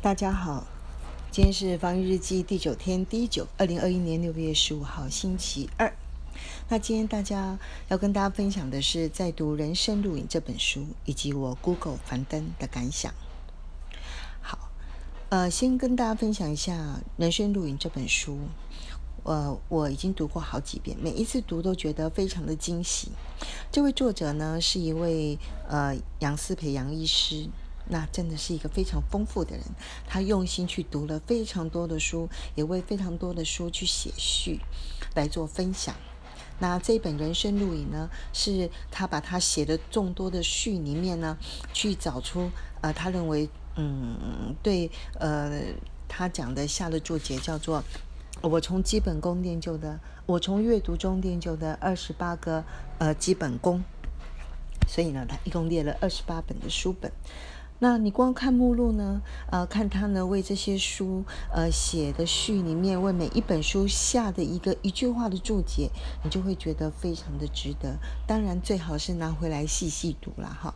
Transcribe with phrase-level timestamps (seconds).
[0.00, 0.64] 大家好，
[1.32, 5.92] 今天是防疫日记第九天，第九，二零二一年六月十五号，星期二。
[6.68, 7.58] 那今天大家
[7.88, 13.12] 要跟大家分享的是在读《人生录影》这本书，以及我 Google 樊登的感想。
[14.40, 14.70] 好，
[15.30, 16.74] 呃，先跟大家分享一下
[17.16, 18.38] 《人生录影》这本书。
[19.24, 23.10] 呃，我已经读过好几遍，每一次读都觉得非常的惊喜。
[23.72, 25.36] 这位作者呢，是一位
[25.68, 27.48] 呃杨思培杨医师。
[27.90, 29.64] 那真的是一个非常丰富的人，
[30.06, 34.60] 他用心去读了非常多的书，也为非常多的书去写序
[35.14, 35.94] 来做分享。
[36.60, 41.38] 那这本人生录影呢，是他把他写的众多的序里面呢，
[41.72, 45.62] 去找出呃他认为嗯对呃
[46.08, 47.84] 他讲的下的注解叫做
[48.40, 52.64] 我从基本功练就的，我从阅读中练就的二十八个
[52.98, 53.82] 呃基本功。
[54.88, 57.12] 所以呢，他一共列了二十八本的书本。
[57.80, 59.22] 那你光看目录呢？
[59.50, 65.90] 呃，看他呢为这些书呃写的序里面，为每一本书下的一个一句话的注解，
[66.24, 67.96] 你就会觉得非常的值得。
[68.26, 70.74] 当然，最好是拿回来细细读了哈。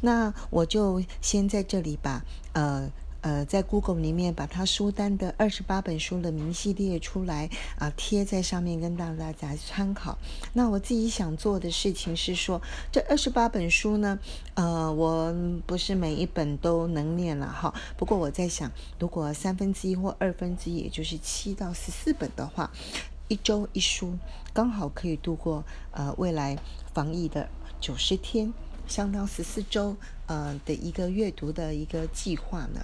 [0.00, 2.90] 那我就先在这里把呃。
[3.22, 10.18] 呃，在 Google 里面把他书单的二十八本书的明细列出来啊，贴在上面跟大家参考。
[10.52, 14.18] 那我自己想做的事情是说，这二十八本书呢，
[14.54, 15.32] 呃，我
[15.66, 17.72] 不是每一本都能念了哈。
[17.96, 22.72] 不过我在想，如果三分之一或二分之一，也就是七到十四本的话，
[23.28, 24.18] 一周一书，
[24.52, 26.58] 刚好可以度过呃未来
[26.92, 27.48] 防疫的
[27.80, 28.52] 九十天，
[28.88, 32.80] 相当十四周呃的一个阅读的一个计划呢。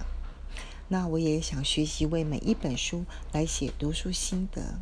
[0.89, 4.79] 那我也想学习为每一本书来写读书心得。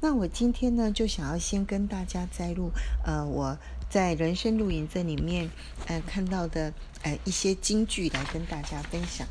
[0.00, 2.70] 那我今天呢，就想要先跟大家摘录，
[3.04, 3.56] 呃，我
[3.88, 5.50] 在人生录影这里面，
[5.86, 9.26] 呃，看到的，呃，一些金句来跟大家分享。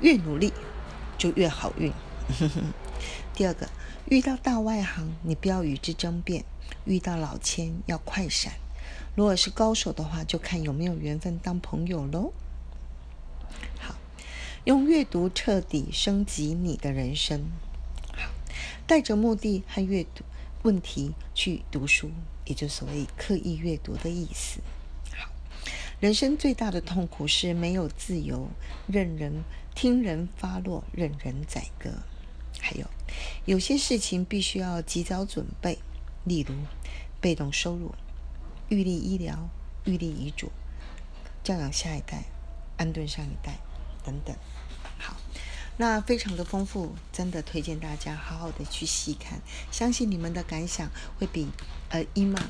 [0.00, 0.52] 越努力
[1.16, 1.92] 就越好运。
[3.34, 3.68] 第二个，
[4.06, 6.42] 遇到大外行，你不要与之争辩；
[6.84, 8.52] 遇到老千，要快闪。
[9.14, 12.32] 如果是高手的话，就看有没有缘分当朋友喽。
[14.68, 17.42] 用阅读彻底升级你的人生。
[18.12, 18.28] 好，
[18.86, 20.22] 带着目的和阅读
[20.60, 22.10] 问题去读书，
[22.44, 24.60] 也就所谓刻意阅读的意思。
[25.16, 25.30] 好，
[26.00, 28.46] 人生最大的痛苦是没有自由，
[28.86, 29.42] 任人
[29.74, 31.88] 听人发落，任人宰割。
[32.60, 32.86] 还有，
[33.46, 35.78] 有些事情必须要及早准备，
[36.24, 36.54] 例如
[37.22, 37.94] 被动收入、
[38.68, 39.48] 预立医疗、
[39.86, 40.52] 预立遗嘱、
[41.42, 42.24] 教养下一代、
[42.76, 43.58] 安顿上一代
[44.08, 44.34] 等等。
[44.98, 45.14] 好，
[45.76, 50.88] 那非常的丰富，真的推荐大家好好的去细看，相信你们的感想
[51.18, 51.46] 会比
[51.90, 52.40] 呃伊玛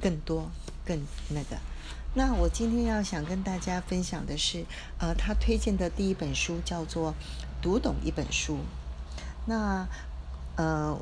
[0.00, 0.50] 更多
[0.82, 1.58] 更那个。
[2.14, 4.64] 那我今天要想跟大家分享的是，
[4.98, 7.12] 呃，他推荐的第一本书叫做
[7.60, 8.56] 《读懂一本书》。
[9.44, 9.86] 那
[10.56, 10.98] 呃，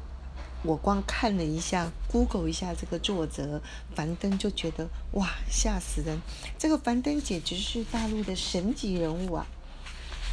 [0.64, 3.62] 我光看了一下，Google 一下这个作者
[3.94, 6.20] 樊登，就觉得哇，吓死人！
[6.58, 9.46] 这个樊登简直是大陆的神级人物啊！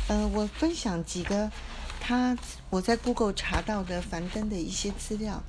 [0.10, 1.52] 呃，我分享几个
[2.00, 2.36] 他
[2.72, 5.44] 我在 Google 查到的樊登的一些资料。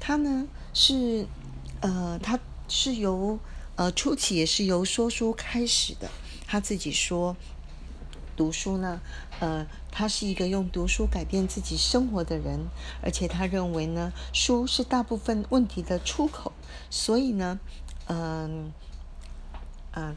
[0.00, 1.26] 他呢是
[1.82, 2.38] 呃，他
[2.68, 3.38] 是由
[3.76, 6.08] 呃初期也是由说书开始的。
[6.46, 7.36] 他自己说，
[8.34, 9.02] 读书呢，
[9.40, 12.66] 呃，他是一个用读书改变自己生活的人，
[13.02, 16.54] 而且他认为呢，书是大部分问题的出口。
[16.88, 17.60] 所以呢，
[18.06, 18.72] 嗯，
[19.92, 20.16] 嗯。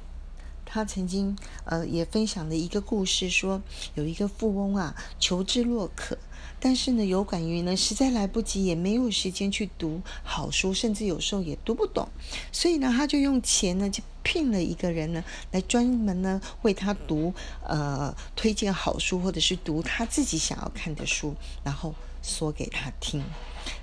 [0.70, 3.62] 他曾经呃也分享了一个故事，说
[3.96, 6.18] 有一个富翁啊求知若渴，
[6.60, 12.10] 但是呢有感于呢实在来不及，也没有时间去读好书，甚至有时候也读不懂，
[12.52, 17.34] 所以呢他就用钱呢就聘了一个人呢来专门呢为他读
[17.66, 21.34] 呃推荐好书，或者是读他自己想要看的书，
[21.64, 23.24] 然后说给他听。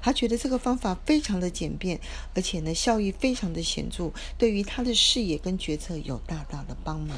[0.05, 1.99] 他觉得这个方法非常的简便，
[2.35, 7.17] 而且呢效益非常的显著，对于他的视野跟决策有大大的帮忙。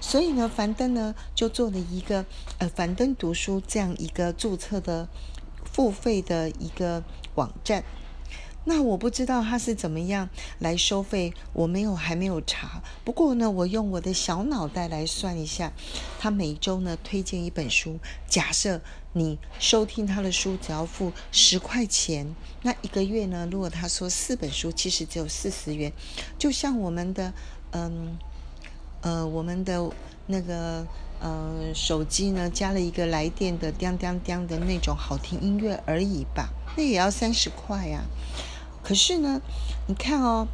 [0.00, 2.24] 所以呢，樊登呢就做了一个
[2.58, 5.08] 呃樊登读书这样一个注册的
[5.64, 7.02] 付费的一个
[7.34, 7.82] 网站。
[8.66, 12.82] 那我不知道他是怎么样来收费，我没有还没有查。
[13.04, 15.72] 不过呢，我用我的小脑袋来算一下，
[16.18, 17.98] 他每周呢推荐一本书。
[18.26, 18.80] 假设
[19.12, 25.92] 你收听他的书只要付十块钱，那一个月呢，如果他说四本书，其实只有四十元。
[26.38, 27.34] 就像我们的
[27.72, 28.16] 嗯
[29.02, 29.90] 呃我们的
[30.26, 30.86] 那个
[31.20, 38.02] 呃手机呢，加了一个来电的叮叮叮的那种好听音乐而已吧，那也要三十块呀。
[38.84, 39.40] 可是呢，
[39.86, 40.46] 你看哦，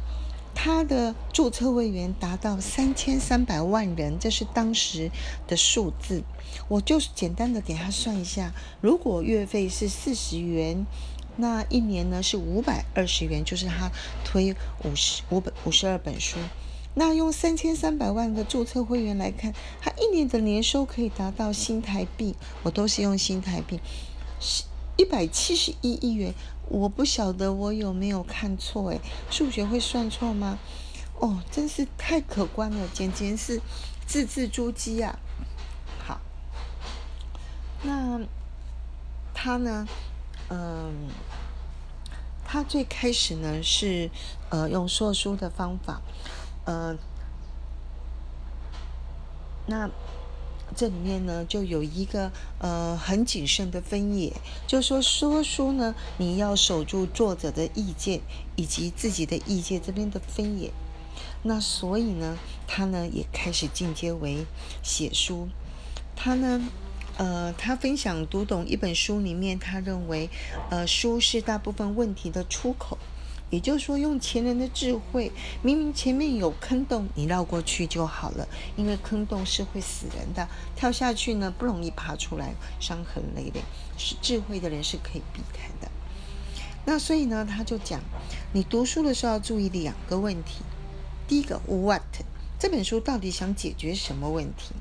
[0.55, 5.11] 他的注册会员达到三千三百万人，这是当时
[5.47, 6.23] 的数字。
[6.67, 10.85] 我就简单的给他算一下，如果月费是四十元，
[11.35, 13.91] 那一年呢是五百二十元，就是他
[14.23, 16.37] 推五十五本五十二本书。
[16.93, 23.79] 那用三千三百万个注册会员来看，他一年的年收可以达到新台币，我都是用新台币，
[25.01, 26.31] 一百七十一亿元。
[26.69, 29.01] 我不晓得我有没有看错诶，
[29.31, 30.59] 数学会算错吗？
[31.19, 33.59] 哦，真是太可观了，简直是
[34.05, 35.19] 字字珠玑啊！
[36.05, 36.21] 好，
[37.81, 38.21] 那
[39.33, 39.87] 他呢？
[40.49, 41.09] 嗯，
[42.45, 44.11] 他最开始呢是
[44.49, 45.99] 呃用说书的方法。
[46.65, 46.95] 呃，
[49.65, 49.89] 那
[50.75, 54.33] 这里面呢，就有一个呃很谨慎的分野，
[54.67, 58.21] 就说说书呢，你要守住作者的意见
[58.55, 60.71] 以及自己的意见这边的分野。
[61.43, 62.37] 那所以呢，
[62.67, 64.45] 他呢也开始进阶为
[64.81, 65.49] 写书。
[66.15, 66.61] 他呢，
[67.17, 70.29] 呃，他分享读懂一本书里面，他认为，
[70.69, 72.97] 呃，书是大部分问题的出口。
[73.51, 75.31] 也就是说，用前人的智慧，
[75.61, 78.47] 明明前面有坑洞，你绕过去就好了。
[78.77, 83.61] 因为坑洞是会死人的，跳下去呢不容易爬出来，伤痕累累。
[83.97, 85.91] 是智慧的人是可以避开的。
[86.85, 87.99] 那所以呢，他就讲，
[88.53, 90.63] 你读书的时候要注意两个问题。
[91.27, 92.01] 第一个，what
[92.57, 94.73] 这本书到底想解决什么问题？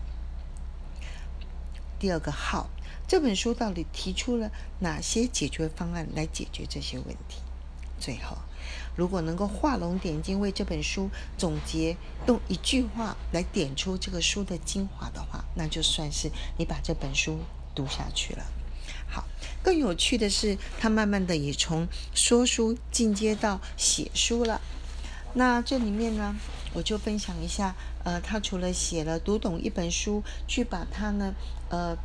[1.99, 2.67] 第二个，how
[3.09, 7.41] 这本书到底提出了哪些解决方案来解决这些问题？
[8.01, 8.39] 最后。
[8.97, 17.39] 如果能够画龙点睛，为这本书总结，用一句话来点出这个书的精华的话，那就算是你把这本书
[17.75, 18.45] 读下去了。
[19.09, 19.25] 好，
[19.63, 24.61] 更有趣的是，他慢慢的也从说书进阶到写书了。
[25.35, 26.37] 那这里面呢，
[26.75, 27.75] 我就分享一下，
[28.05, 31.35] 呃，他除了写了读懂一本书，去把它呢，
[31.71, 31.97] 呃，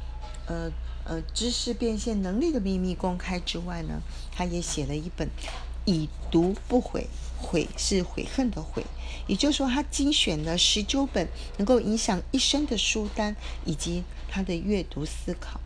[0.48, 0.72] 呃，
[1.04, 4.02] 呃，知识变现能力的秘密公开之外呢，
[4.32, 5.28] 他也写了一本。
[5.86, 7.08] 已读不悔，
[7.40, 8.84] 悔是悔恨的悔，
[9.28, 11.28] 也就是说，他精选了十九本
[11.58, 13.36] 能够影响一生的书单，
[13.66, 15.60] 以及他的阅读思考。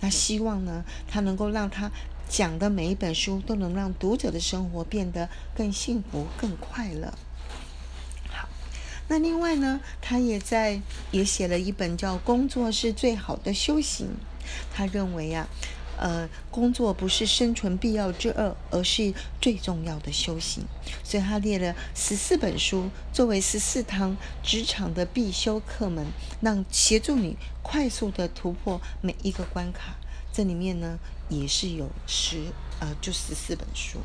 [0.00, 1.90] 那希望呢，他能够让他
[2.28, 7.12] 讲的每一本书都能让读者的生活变得更幸福、更快乐。
[8.30, 8.48] 好，
[9.08, 10.80] 那另外呢，他也在
[11.10, 14.06] 也写了一本叫《工作是最好的修行》，
[14.74, 15.46] 他认为啊。
[16.00, 20.64] 呃，工作不是生存必要之恶，而是最重要的修行。
[21.04, 26.06] 所以他列了十四本书，作为十四堂职场的必修课门，
[26.40, 29.96] 让协助你快速的突破每一个关卡。
[30.32, 30.98] 这里面呢，
[31.28, 32.38] 也是有十
[32.80, 33.98] 呃，就十四本书。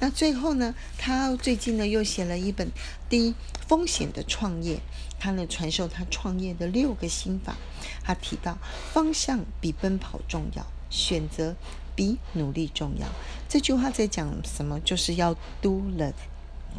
[0.00, 2.72] 那最后呢，他最近呢又写了一本
[3.08, 3.34] 低
[3.68, 4.80] 风险的创业。
[5.22, 7.54] 他呢传授他创业的六个心法，
[8.02, 8.56] 他提到
[8.90, 11.54] 方向比奔跑重要，选择
[11.94, 13.06] 比努力重要。
[13.46, 14.80] 这句话在讲什么？
[14.80, 16.14] 就是要 do the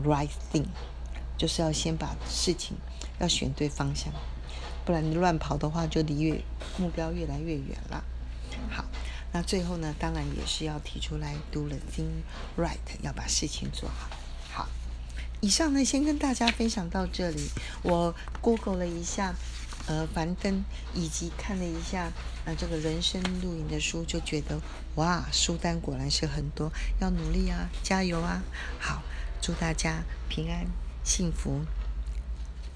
[0.04, 0.66] right thing，
[1.38, 2.76] 就是要先把事情
[3.20, 4.12] 要选对方向，
[4.84, 6.42] 不然你乱跑的话，就离越
[6.80, 8.04] 目标越来越远了。
[8.72, 8.86] 好，
[9.34, 12.22] 那最后呢，当然也是要提出来 do the thing
[12.58, 14.10] right，要把事情做好。
[14.52, 14.68] 好
[15.40, 17.50] 以上呢，先跟大家分享到这里。
[17.82, 19.34] 我 Google 了一下，
[19.88, 20.64] 呃，樊登，
[20.94, 22.12] 以及看了一下，
[22.46, 24.60] 呃，这个人生录影的书，就觉得，
[24.96, 28.44] 哇，书单果然是很多，要努力啊，加油啊！
[28.80, 29.02] 好，
[29.42, 30.68] 祝大家平安、
[31.04, 31.66] 幸福，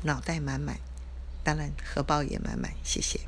[0.03, 0.79] 脑袋满满，
[1.43, 3.19] 当然荷包也满满，谢谢。